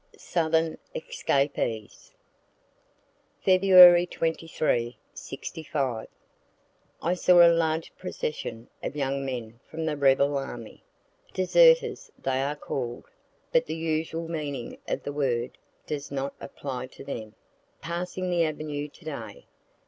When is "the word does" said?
15.03-16.09